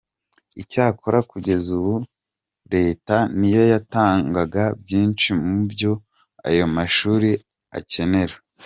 [0.61, 1.95] Icyakora kugeza ubu
[2.73, 5.91] Leta niyo yatangaga byinshi mubyo
[6.47, 7.29] ayo mashuri
[7.77, 8.35] akenera.